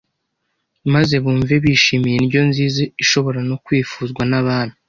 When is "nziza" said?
2.49-2.81